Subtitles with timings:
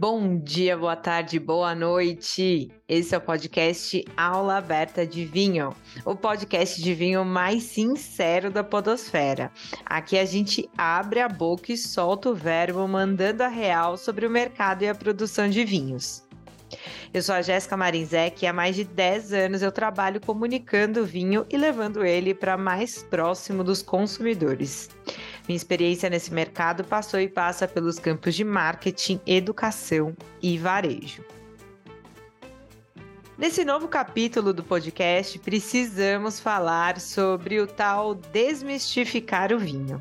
[0.00, 2.70] Bom dia, boa tarde, boa noite.
[2.88, 5.76] Esse é o podcast Aula Aberta de Vinho,
[6.06, 9.52] o podcast de vinho mais sincero da Podosfera.
[9.84, 14.30] Aqui a gente abre a boca e solta o verbo, mandando a real sobre o
[14.30, 16.26] mercado e a produção de vinhos.
[17.12, 21.04] Eu sou a Jéssica Marinzec e há mais de 10 anos eu trabalho comunicando o
[21.04, 24.88] vinho e levando ele para mais próximo dos consumidores.
[25.50, 31.24] Minha experiência nesse mercado passou e passa pelos campos de marketing, educação e varejo.
[33.36, 40.00] Nesse novo capítulo do podcast, precisamos falar sobre o tal desmistificar o vinho.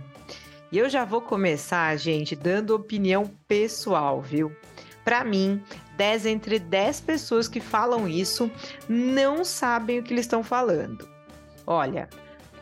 [0.72, 4.56] E eu já vou começar, gente, dando opinião pessoal, viu?
[5.04, 5.60] Para mim,
[5.98, 8.52] 10 entre 10 pessoas que falam isso
[8.88, 11.10] não sabem o que eles estão falando.
[11.66, 12.08] Olha,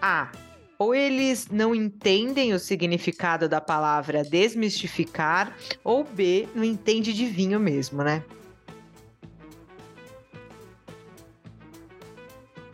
[0.02, 0.32] A
[0.80, 7.60] ou eles não entendem o significado da palavra desmistificar, ou B, não entende de vinho
[7.60, 8.24] mesmo, né?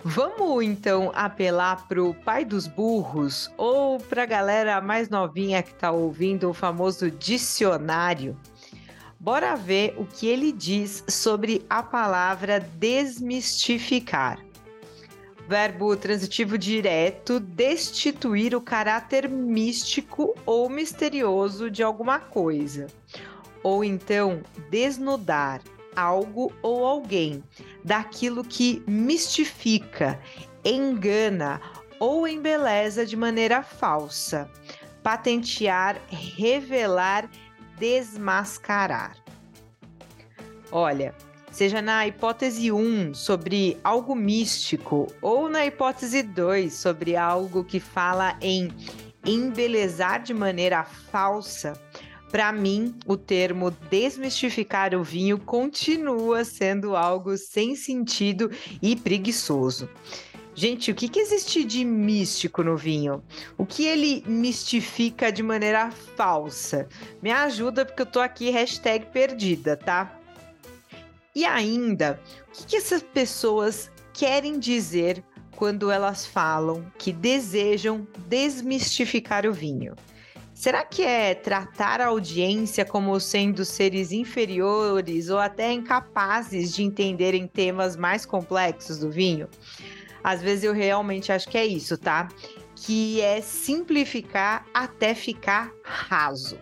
[0.05, 6.49] Vamos então apelar pro pai dos burros ou pra galera mais novinha que tá ouvindo
[6.49, 8.37] o famoso dicionário?
[9.17, 14.42] Bora ver o que ele diz sobre a palavra desmistificar.
[15.47, 22.87] Verbo transitivo direto, destituir o caráter místico ou misterioso de alguma coisa.
[23.61, 25.61] Ou então, desnudar
[25.95, 27.43] algo ou alguém
[27.83, 30.19] daquilo que mistifica,
[30.63, 31.61] engana
[31.99, 34.49] ou embeleza de maneira falsa.
[35.01, 37.29] Patentear, revelar,
[37.77, 39.17] desmascarar.
[40.71, 41.13] Olha,
[41.53, 48.35] seja na hipótese 1 sobre algo místico ou na hipótese 2 sobre algo que fala
[48.41, 48.69] em
[49.23, 51.79] embelezar de maneira falsa,
[52.31, 58.49] para mim, o termo desmistificar o vinho continua sendo algo sem sentido
[58.81, 59.87] e preguiçoso.
[60.55, 63.23] Gente, o que, que existe de místico no vinho?
[63.55, 66.87] O que ele mistifica de maneira falsa?
[67.21, 68.51] Me ajuda porque eu tô aqui,
[69.11, 70.19] perdida, tá?
[71.35, 75.23] E ainda, o que, que essas pessoas querem dizer
[75.55, 79.95] quando elas falam que desejam desmistificar o vinho?
[80.53, 87.47] Será que é tratar a audiência como sendo seres inferiores ou até incapazes de entenderem
[87.47, 89.49] temas mais complexos do vinho?
[90.23, 92.29] Às vezes eu realmente acho que é isso, tá?
[92.75, 96.57] Que é simplificar até ficar raso.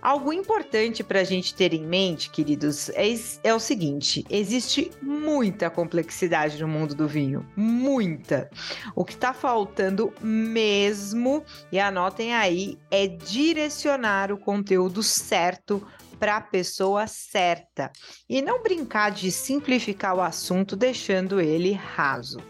[0.00, 3.06] Algo importante para a gente ter em mente, queridos, é,
[3.42, 8.48] é, o seguinte: existe muita complexidade no mundo do vinho, muita.
[8.94, 15.86] O que está faltando mesmo, e anotem aí, é direcionar o conteúdo certo
[16.18, 17.92] para a pessoa certa
[18.28, 22.40] e não brincar de simplificar o assunto deixando ele raso.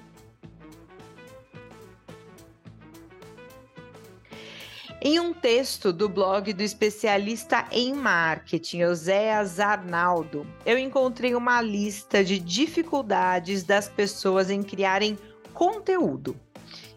[5.00, 12.24] Em um texto do blog do especialista em marketing, Oséias Arnaldo, eu encontrei uma lista
[12.24, 15.16] de dificuldades das pessoas em criarem
[15.54, 16.34] conteúdo.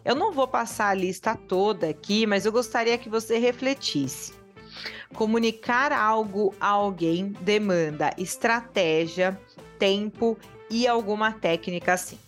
[0.04, 4.34] Eu não vou passar a lista toda aqui, mas eu gostaria que você refletisse.
[5.14, 9.40] Comunicar algo a alguém demanda estratégia,
[9.78, 10.36] tempo
[10.68, 12.18] e alguma técnica assim.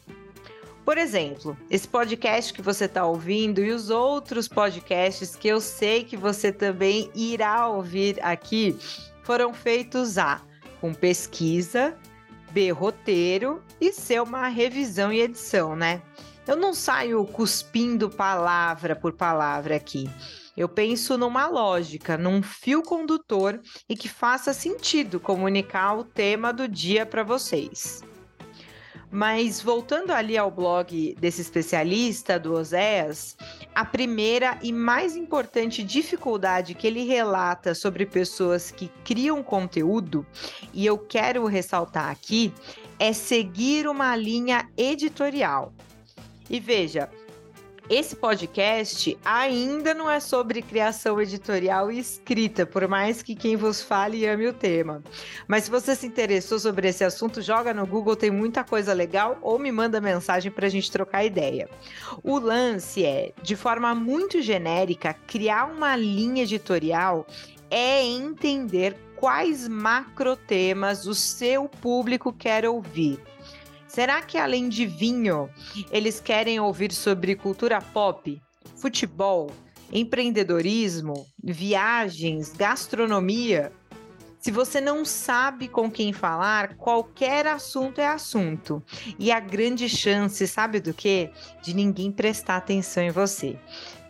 [0.85, 6.05] Por exemplo, esse podcast que você está ouvindo e os outros podcasts que eu sei
[6.05, 8.77] que você também irá ouvir aqui
[9.23, 10.43] foram feitos A
[10.83, 11.97] com pesquisa,
[12.51, 16.03] B roteiro e C uma revisão e edição, né?
[16.47, 20.11] Eu não saio cuspindo palavra por palavra aqui.
[20.55, 23.59] Eu penso numa lógica, num fio condutor
[23.89, 28.03] e que faça sentido comunicar o tema do dia para vocês.
[29.15, 33.37] Mas voltando ali ao blog desse especialista, do Oséias,
[33.73, 40.27] a primeira e mais importante dificuldade que ele relata sobre pessoas que criam conteúdo,
[40.73, 42.53] e eu quero ressaltar aqui,
[42.99, 45.73] é seguir uma linha editorial.
[46.51, 47.09] E veja,
[47.89, 53.83] esse podcast ainda não é sobre criação editorial e escrita, por mais que quem vos
[53.83, 55.03] fale ame o tema.
[55.47, 59.39] Mas se você se interessou sobre esse assunto, joga no Google, tem muita coisa legal,
[59.43, 61.69] ou me manda mensagem para a gente trocar ideia.
[62.23, 67.27] O lance é, de forma muito genérica, criar uma linha editorial
[67.71, 73.21] é entender quais macro temas o seu público quer ouvir
[73.95, 75.49] Será que além de vinho,
[75.89, 78.43] eles querem ouvir sobre cultura pop,
[78.75, 79.53] futebol,
[79.93, 83.71] empreendedorismo, viagens, gastronomia?
[84.41, 88.83] Se você não sabe com quem falar, qualquer assunto é assunto.
[89.17, 91.31] E a grande chance, sabe do quê?
[91.63, 93.57] De ninguém prestar atenção em você.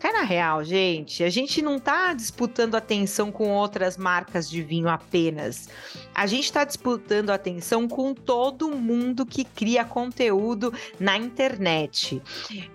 [0.04, 4.86] Cai na real, gente, a gente não está disputando atenção com outras marcas de vinho
[4.86, 5.66] apenas.
[6.14, 12.20] A gente está disputando atenção com todo mundo que cria conteúdo na internet.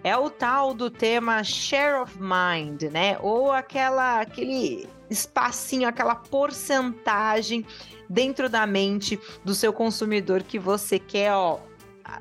[0.04, 3.20] É o tal do tema share of mind, né?
[3.22, 7.64] Ou aquela aquele espacinho, aquela porcentagem
[8.10, 11.60] dentro da mente do seu consumidor que você quer, ó,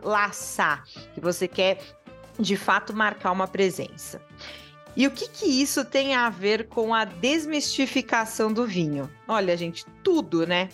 [0.02, 0.84] laçar,
[1.14, 1.78] que você quer
[2.38, 4.20] de fato marcar uma presença.
[4.98, 9.08] E o que, que isso tem a ver com a desmistificação do vinho?
[9.28, 10.68] Olha, gente, tudo, né?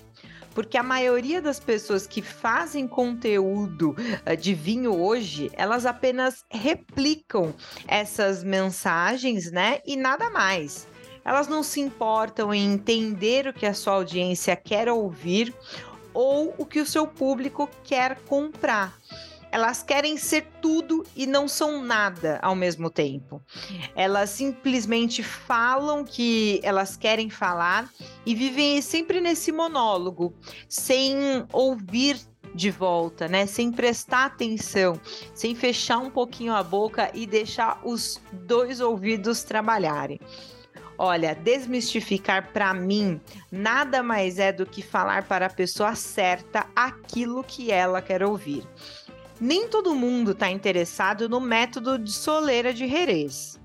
[0.55, 7.53] porque a maioria das pessoas que fazem conteúdo uh, de vinho hoje, elas apenas replicam
[7.89, 9.81] essas mensagens, né?
[9.85, 10.87] E nada mais.
[11.25, 15.53] Elas não se importam em entender o que a sua audiência quer ouvir
[16.15, 18.97] ou o que o seu público quer comprar
[19.55, 23.41] elas querem ser tudo e não são nada ao mesmo tempo.
[23.95, 27.89] Elas simplesmente falam que elas querem falar
[28.27, 30.35] e vivem sempre nesse monólogo,
[30.69, 32.19] sem ouvir
[32.53, 33.47] de volta, né?
[33.47, 35.01] Sem prestar atenção,
[35.33, 40.19] sem fechar um pouquinho a boca e deixar os dois ouvidos trabalharem.
[40.99, 43.21] Olha, desmistificar para mim
[43.53, 48.67] nada mais é do que falar para a pessoa certa aquilo que ela quer ouvir
[49.45, 53.61] nem todo mundo está interessado no método de soleira de Jerez.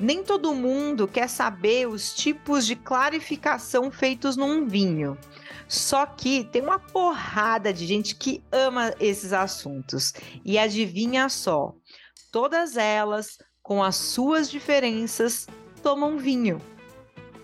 [0.00, 5.16] Nem todo mundo quer saber os tipos de clarificação feitos num vinho.
[5.68, 10.12] Só que tem uma porrada de gente que ama esses assuntos.
[10.44, 11.74] E adivinha só,
[12.32, 15.46] todas elas, com as suas diferenças,
[15.80, 16.60] tomam vinho.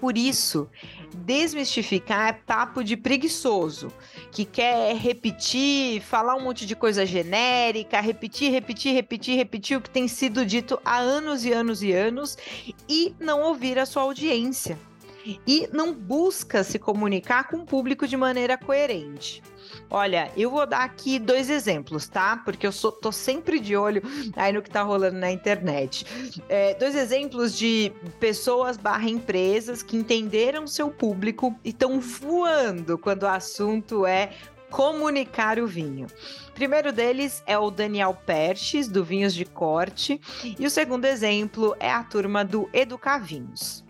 [0.00, 0.68] Por isso,
[1.16, 3.92] desmistificar é papo de preguiçoso,
[4.30, 9.90] que quer repetir, falar um monte de coisa genérica, repetir, repetir, repetir, repetir o que
[9.90, 12.36] tem sido dito há anos e anos e anos
[12.88, 14.78] e não ouvir a sua audiência.
[15.46, 19.42] E não busca se comunicar com o público de maneira coerente.
[19.90, 22.36] Olha, eu vou dar aqui dois exemplos, tá?
[22.38, 24.02] Porque eu sou, tô sempre de olho
[24.34, 26.04] aí no que tá rolando na internet.
[26.48, 33.24] É, dois exemplos de pessoas barra empresas que entenderam seu público e estão voando quando
[33.24, 34.30] o assunto é
[34.70, 36.06] comunicar o vinho.
[36.54, 40.20] Primeiro deles é o Daniel Perches, do Vinhos de Corte,
[40.58, 43.85] e o segundo exemplo é a turma do Educar Vinhos.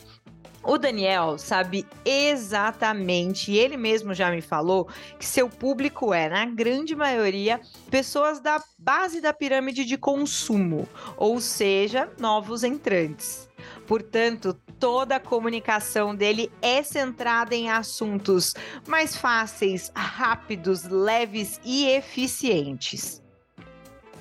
[0.66, 6.96] O Daniel sabe exatamente, ele mesmo já me falou, que seu público é, na grande
[6.96, 13.48] maioria, pessoas da base da pirâmide de consumo, ou seja, novos entrantes.
[13.86, 18.52] Portanto, toda a comunicação dele é centrada em assuntos
[18.88, 23.22] mais fáceis, rápidos, leves e eficientes.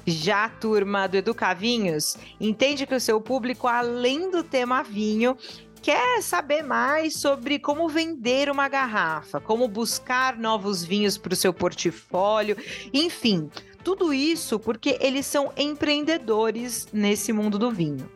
[0.05, 5.35] Já a turma do Educavinhos entende que o seu público, além do tema vinho,
[5.85, 11.53] quer saber mais sobre como vender uma garrafa, como buscar novos vinhos para o seu
[11.53, 12.57] portfólio,
[12.91, 13.51] enfim,
[13.83, 18.09] tudo isso porque eles são empreendedores nesse mundo do vinho.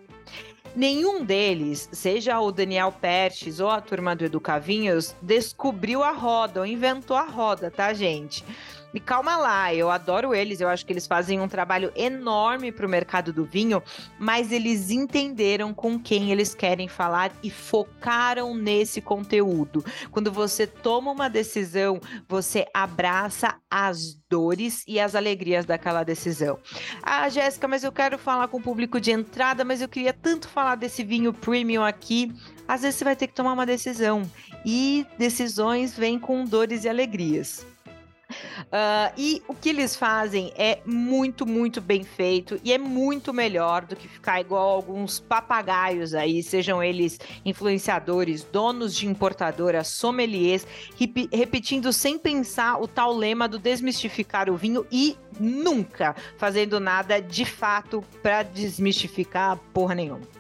[0.76, 6.66] Nenhum deles, seja o Daniel Pertes ou a turma do Educavinhos, descobriu a roda ou
[6.66, 8.44] inventou a roda, tá, gente?
[8.94, 12.86] E calma lá, eu adoro eles, eu acho que eles fazem um trabalho enorme para
[12.86, 13.84] o mercado do vinho,
[14.18, 19.86] mas eles entenderam com quem eles querem falar e focaram nesse conteúdo.
[20.12, 26.58] Quando você toma uma decisão, você abraça as dores e as alegrias daquela decisão.
[27.04, 30.48] Ah, Jéssica, mas eu quero falar com o público de entrada, mas eu queria tanto
[30.48, 32.34] falar desse vinho premium aqui.
[32.68, 34.24] Às vezes você vai ter que tomar uma decisão.
[34.66, 37.66] E decisões vêm com dores e alegrias.
[38.60, 43.86] Uh, e o que eles fazem é muito, muito bem feito e é muito melhor
[43.86, 50.66] do que ficar igual alguns papagaios aí, sejam eles influenciadores, donos de importadoras, sommeliers,
[50.98, 57.22] rep repetindo sem pensar o tal lema do desmistificar o vinho e nunca fazendo nada
[57.22, 60.39] de fato para desmistificar porra nenhuma.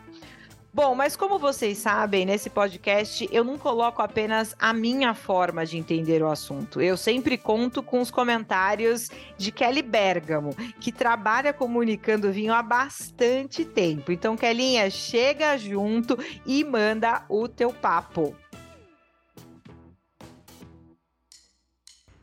[0.81, 5.77] Bom, mas como vocês sabem, nesse podcast eu não coloco apenas a minha forma de
[5.77, 6.79] entender o assunto.
[6.79, 13.65] Eu sempre conto com os comentários de Kelly Bergamo, que trabalha comunicando vinho há bastante
[13.65, 14.13] tempo.
[14.13, 18.33] Então, Kellinha, chega junto e manda o teu papo.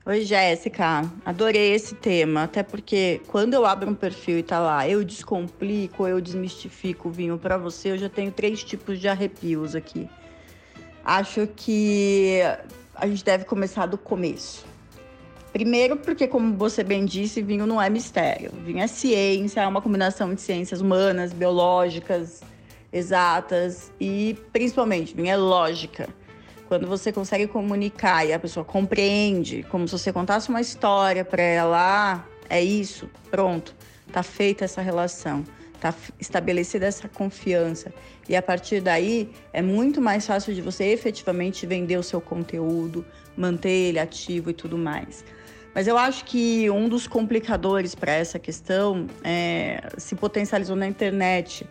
[0.09, 1.03] Oi, Jéssica.
[1.25, 6.07] Adorei esse tema, até porque quando eu abro um perfil e tá lá, eu descomplico,
[6.07, 10.09] eu desmistifico o vinho para você, eu já tenho três tipos de arrepios aqui.
[11.05, 12.39] Acho que
[12.95, 14.65] a gente deve começar do começo.
[15.53, 18.53] Primeiro, porque, como você bem disse, vinho não é mistério.
[18.65, 22.43] Vinho é ciência, é uma combinação de ciências humanas, biológicas,
[22.93, 26.09] exatas e, principalmente, vinho é lógica.
[26.69, 31.43] Quando você consegue comunicar e a pessoa compreende, como se você contasse uma história para
[31.43, 33.75] ela, ah, é isso, pronto,
[34.13, 35.45] tá feita essa relação,
[35.81, 37.93] tá estabelecida essa confiança.
[38.29, 43.05] E a partir daí é muito mais fácil de você efetivamente vender o seu conteúdo,
[43.37, 45.25] manter ele ativo e tudo mais.
[45.73, 51.65] Mas eu acho que um dos complicadores para essa questão é, se potencializou na internet,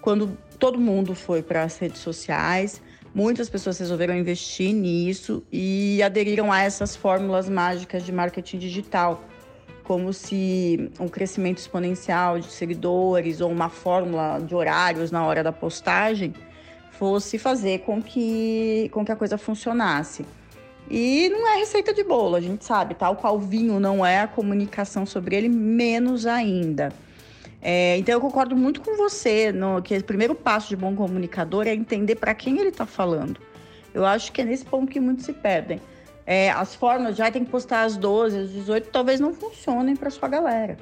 [0.00, 2.82] quando todo mundo foi para as redes sociais,
[3.14, 9.24] muitas pessoas resolveram investir nisso e aderiram a essas fórmulas mágicas de marketing digital,
[9.84, 15.52] como se um crescimento exponencial de seguidores ou uma fórmula de horários na hora da
[15.52, 16.32] postagem
[16.92, 20.24] fosse fazer com que, com que a coisa funcionasse.
[20.90, 24.26] E não é receita de bolo, a gente sabe, tal qual vinho não é a
[24.26, 26.92] comunicação sobre ele, menos ainda.
[27.62, 31.66] É, então eu concordo muito com você, no, que o primeiro passo de bom comunicador
[31.66, 33.38] é entender para quem ele está falando.
[33.92, 35.80] Eu acho que é nesse ponto que muitos se perdem.
[36.24, 40.10] É, as formas já tem que postar às 12, às 18, talvez não funcionem para
[40.10, 40.76] sua galera.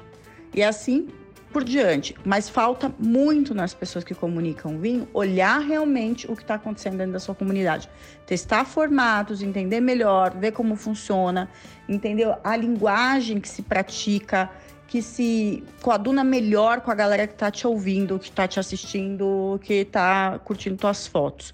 [0.53, 1.07] E assim
[1.51, 2.15] por diante.
[2.23, 7.13] Mas falta muito nas pessoas que comunicam vinho olhar realmente o que está acontecendo dentro
[7.13, 7.89] da sua comunidade.
[8.25, 11.49] Testar formatos, entender melhor, ver como funciona,
[11.87, 14.49] entender a linguagem que se pratica,
[14.89, 19.59] que se coaduna melhor com a galera que está te ouvindo, que está te assistindo,
[19.63, 21.53] que está curtindo tuas fotos.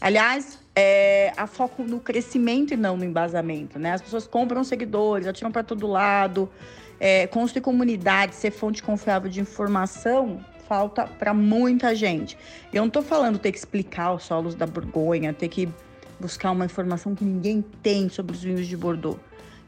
[0.00, 3.92] Aliás, é, a foco no crescimento e não no embasamento, né?
[3.92, 6.50] As pessoas compram seguidores, atiram para todo lado,
[6.98, 12.36] é, construir comunidade, ser fonte confiável de informação, falta para muita gente.
[12.72, 15.68] Eu não estou falando ter que explicar os solos da Borgonha, ter que
[16.18, 19.20] buscar uma informação que ninguém tem sobre os vinhos de Bordeaux.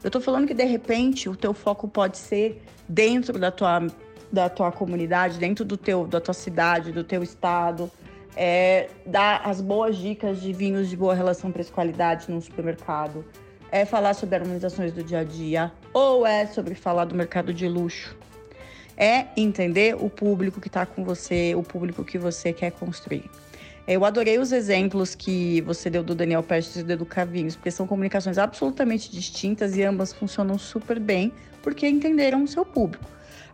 [0.03, 3.87] Eu estou falando que de repente o teu foco pode ser dentro da tua,
[4.31, 7.91] da tua comunidade, dentro do teu, da tua cidade, do teu estado,
[8.35, 13.25] é, dar as boas dicas de vinhos de boa relação preço-qualidade no supermercado
[13.71, 17.67] é falar sobre harmonizações do dia a dia ou é sobre falar do mercado de
[17.67, 18.17] luxo?
[18.97, 23.29] É entender o público que está com você, o público que você quer construir.
[23.91, 27.71] Eu adorei os exemplos que você deu do Daniel Prestes e do Educa Vinhos, porque
[27.71, 33.03] são comunicações absolutamente distintas e ambas funcionam super bem porque entenderam o seu público.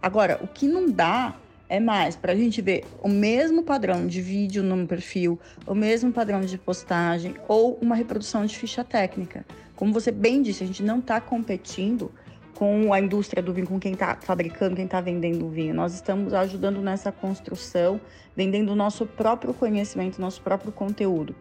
[0.02, 1.34] Agora, o que não dá
[1.70, 6.12] é mais para a gente ver o mesmo padrão de vídeo no perfil, o mesmo
[6.12, 9.46] padrão de postagem ou uma reprodução de ficha técnica.
[9.74, 12.12] Como você bem disse, a gente não está competindo
[12.56, 15.74] com a indústria do vinho, com quem está fabricando, quem está vendendo o vinho.
[15.74, 18.00] Nós estamos ajudando nessa construção,
[18.36, 21.36] vendendo o nosso próprio conhecimento, nosso próprio conteúdo.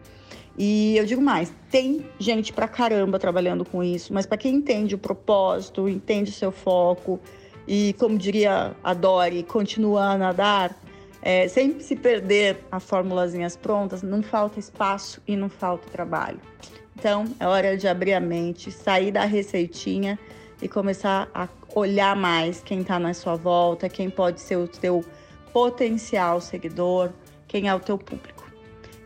[0.57, 4.95] E eu digo mais, tem gente pra caramba trabalhando com isso, mas para quem entende
[4.95, 7.19] o propósito, entende o seu foco
[7.67, 10.77] e, como diria a Dori, continua a nadar,
[11.21, 16.39] é, sem se perder a formulazinhas prontas, não falta espaço e não falta trabalho.
[16.97, 20.17] Então, é hora de abrir a mente, sair da receitinha
[20.61, 25.03] e começar a olhar mais quem está na sua volta, quem pode ser o teu
[25.51, 27.11] potencial seguidor,
[27.47, 28.49] quem é o teu público.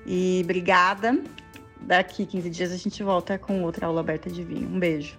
[0.06, 1.22] E obrigada.
[1.82, 4.68] Daqui 15 dias a gente volta com outra aula aberta de vinho.
[4.68, 5.18] Um beijo.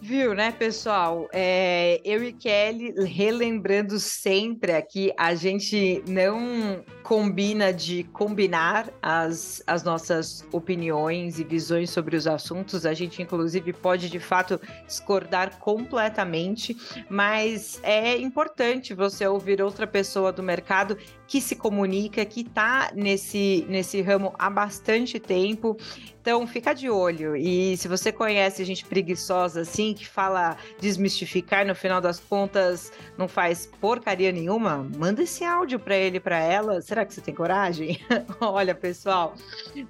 [0.00, 1.28] Viu, né, pessoal?
[1.32, 9.82] É, eu e Kelly relembrando sempre aqui, a gente não combina de combinar as, as
[9.82, 12.86] nossas opiniões e visões sobre os assuntos.
[12.86, 16.76] A gente, inclusive, pode de fato discordar completamente,
[17.10, 23.66] mas é importante você ouvir outra pessoa do mercado que se comunica, que está nesse,
[23.68, 25.76] nesse ramo há bastante tempo.
[26.20, 27.34] Então, fica de olho.
[27.34, 33.28] E se você conhece gente preguiçosa assim, que fala desmistificar, no final das contas não
[33.28, 36.80] faz porcaria nenhuma, manda esse áudio para ele, para ela.
[36.80, 38.00] Será que você tem coragem?
[38.40, 39.34] Olha, pessoal,